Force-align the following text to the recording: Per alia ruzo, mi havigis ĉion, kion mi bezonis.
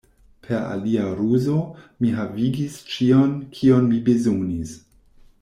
Per 0.45 0.55
alia 0.67 1.03
ruzo, 1.19 1.57
mi 1.99 2.09
havigis 2.21 2.79
ĉion, 2.95 3.37
kion 3.59 3.87
mi 3.93 4.01
bezonis. 4.09 4.75